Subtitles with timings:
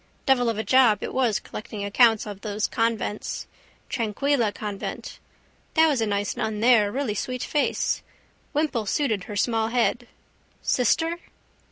[0.25, 3.45] Devil of a job it was collecting accounts of those convents.
[3.87, 5.19] Tranquilla convent.
[5.75, 8.01] That was a nice nun there, really sweet face.
[8.51, 10.07] Wimple suited her small head.
[10.63, 11.19] Sister?